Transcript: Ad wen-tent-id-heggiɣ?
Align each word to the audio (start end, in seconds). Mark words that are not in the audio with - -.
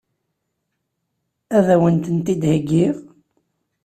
Ad 1.57 1.67
wen-tent-id-heggiɣ? 1.79 2.95